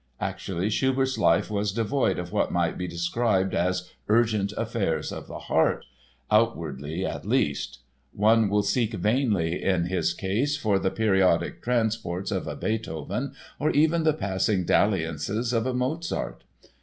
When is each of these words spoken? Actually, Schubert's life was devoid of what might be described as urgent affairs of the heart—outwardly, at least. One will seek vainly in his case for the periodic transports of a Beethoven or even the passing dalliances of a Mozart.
Actually, 0.19 0.67
Schubert's 0.71 1.15
life 1.19 1.51
was 1.51 1.71
devoid 1.71 2.17
of 2.17 2.31
what 2.31 2.51
might 2.51 2.75
be 2.75 2.87
described 2.87 3.53
as 3.53 3.91
urgent 4.09 4.51
affairs 4.57 5.11
of 5.11 5.27
the 5.27 5.37
heart—outwardly, 5.37 7.05
at 7.05 7.23
least. 7.23 7.81
One 8.11 8.49
will 8.49 8.63
seek 8.63 8.93
vainly 8.95 9.61
in 9.61 9.85
his 9.85 10.15
case 10.15 10.57
for 10.57 10.79
the 10.79 10.89
periodic 10.89 11.61
transports 11.61 12.31
of 12.31 12.47
a 12.47 12.55
Beethoven 12.55 13.33
or 13.59 13.69
even 13.69 14.01
the 14.01 14.13
passing 14.15 14.65
dalliances 14.65 15.53
of 15.53 15.67
a 15.67 15.73
Mozart. 15.75 16.45